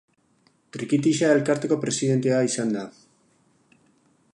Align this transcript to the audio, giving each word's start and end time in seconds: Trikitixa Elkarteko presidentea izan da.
Trikitixa 0.77 1.29
Elkarteko 1.35 1.79
presidentea 1.85 2.41
izan 2.51 2.77
da. 2.79 2.87